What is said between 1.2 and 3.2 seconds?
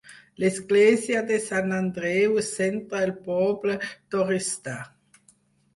de Sant Andreu centra el